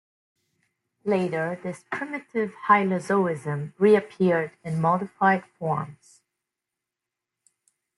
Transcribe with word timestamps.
Later 1.05 1.59
this 1.61 1.85
primitive 1.91 2.53
hylozoism 2.67 3.73
reappeared 3.77 4.49
in 4.63 4.81
modified 4.81 5.45
forms. 5.59 6.21